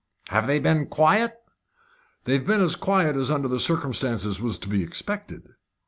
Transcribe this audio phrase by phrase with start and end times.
[0.29, 1.35] "Have they been quiet?"
[2.23, 5.43] "They've been as quiet as under the circumstance was to be expected."